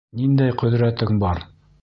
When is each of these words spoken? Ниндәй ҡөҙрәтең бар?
Ниндәй 0.21 0.55
ҡөҙрәтең 0.61 1.21
бар? 1.27 1.45